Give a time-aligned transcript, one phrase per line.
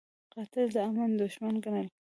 [0.33, 1.89] قاتل د امن دښمن ګڼل کېږي